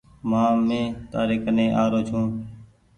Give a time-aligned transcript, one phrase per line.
[0.29, 2.25] مآ مين تيآري ڪني آرو ڇون۔